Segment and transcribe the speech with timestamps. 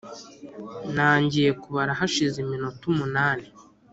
[0.95, 3.47] Nangiye kubara hashize iminota umunani